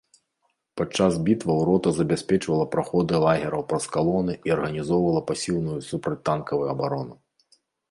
[0.79, 7.15] Падчас бітваў рота забяспечвала праходы лагераў праз калоны і арганізоўвала пасіўную супрацьтанкавую абарону.